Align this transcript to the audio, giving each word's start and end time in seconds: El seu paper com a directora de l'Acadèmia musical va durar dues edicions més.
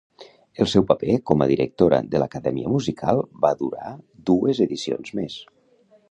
El 0.63 0.67
seu 0.69 0.83
paper 0.91 1.17
com 1.31 1.43
a 1.45 1.47
directora 1.51 1.99
de 2.15 2.21
l'Acadèmia 2.23 2.71
musical 2.77 3.21
va 3.43 3.51
durar 3.59 3.91
dues 4.31 4.63
edicions 4.67 5.13
més. 5.21 5.37